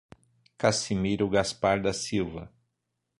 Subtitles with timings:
[0.57, 2.51] Cassimiro Gaspar da Silva